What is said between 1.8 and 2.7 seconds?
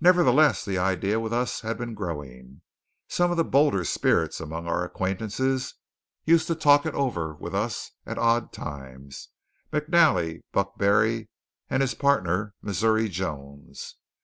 growing.